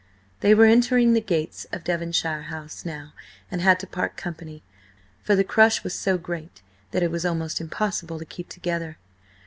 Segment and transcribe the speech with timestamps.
[0.39, 3.13] They were entering the gates of Devonshire House now,
[3.51, 4.63] and had to part company,
[5.21, 8.97] for the crush was so great that it was almost impossible to keep together.